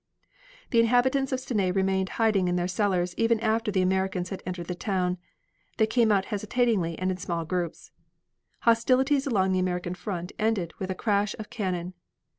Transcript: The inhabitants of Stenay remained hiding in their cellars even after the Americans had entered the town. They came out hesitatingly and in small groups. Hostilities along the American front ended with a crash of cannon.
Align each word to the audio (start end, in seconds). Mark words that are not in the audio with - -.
The 0.71 0.79
inhabitants 0.79 1.31
of 1.31 1.39
Stenay 1.39 1.69
remained 1.71 2.09
hiding 2.17 2.47
in 2.47 2.55
their 2.55 2.67
cellars 2.67 3.13
even 3.17 3.39
after 3.39 3.69
the 3.69 3.83
Americans 3.83 4.29
had 4.29 4.41
entered 4.47 4.65
the 4.65 4.73
town. 4.73 5.19
They 5.77 5.85
came 5.85 6.11
out 6.11 6.25
hesitatingly 6.33 6.97
and 6.97 7.11
in 7.11 7.17
small 7.17 7.45
groups. 7.45 7.91
Hostilities 8.61 9.27
along 9.27 9.51
the 9.51 9.59
American 9.59 9.93
front 9.93 10.31
ended 10.39 10.73
with 10.79 10.89
a 10.89 10.95
crash 10.95 11.35
of 11.37 11.51
cannon. 11.51 11.93